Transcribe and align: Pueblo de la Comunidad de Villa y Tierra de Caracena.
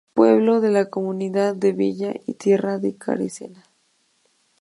Pueblo 0.15 0.61
de 0.61 0.71
la 0.71 0.89
Comunidad 0.89 1.55
de 1.55 1.73
Villa 1.73 2.15
y 2.25 2.33
Tierra 2.33 2.79
de 2.79 2.95
Caracena. 2.97 3.65